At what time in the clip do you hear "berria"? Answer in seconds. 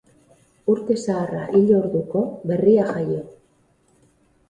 2.53-2.91